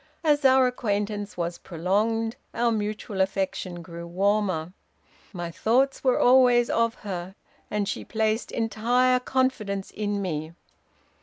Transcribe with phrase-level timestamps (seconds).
[0.23, 4.73] As our acquaintance was prolonged, our mutual affection grew warmer.
[5.31, 7.35] My thoughts were always of her,
[7.69, 10.53] and she placed entire confidence in me.